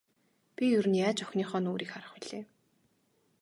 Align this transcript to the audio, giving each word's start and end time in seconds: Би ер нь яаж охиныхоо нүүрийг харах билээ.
Би 0.55 0.63
ер 0.77 0.85
нь 0.91 0.99
яаж 1.05 1.17
охиныхоо 1.23 1.59
нүүрийг 1.63 1.91
харах 1.93 2.11
билээ. 2.15 2.43